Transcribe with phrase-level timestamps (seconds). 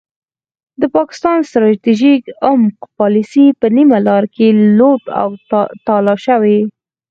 [0.81, 5.29] د پاکستان ستراتیژیک عمق پالیسي په نیمه لار کې لوټ او
[5.87, 6.59] تالا شوې.